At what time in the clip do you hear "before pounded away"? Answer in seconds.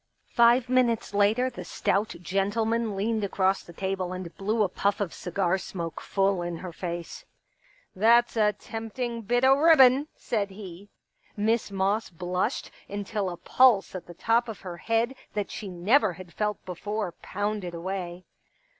16.65-18.25